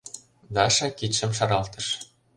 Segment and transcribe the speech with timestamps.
[0.55, 1.87] —Даша кидшым шаралтыш.